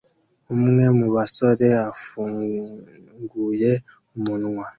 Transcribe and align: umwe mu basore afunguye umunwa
umwe 0.53 0.85
mu 0.97 1.07
basore 1.15 1.67
afunguye 1.91 3.71
umunwa 4.15 4.65